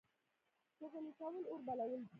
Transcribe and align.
چغلي 0.77 1.11
کول 1.19 1.35
اور 1.49 1.59
بلول 1.67 1.91
دي 1.99 2.09